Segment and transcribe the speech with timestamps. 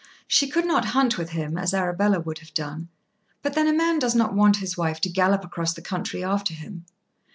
[0.27, 2.89] She could not hunt with him, as Arabella would have done;
[3.43, 6.55] but then a man does not want his wife to gallop across the country after
[6.55, 6.85] him.